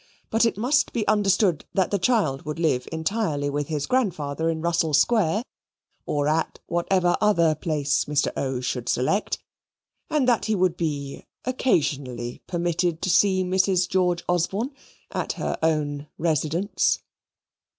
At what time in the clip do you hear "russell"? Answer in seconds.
4.59-4.95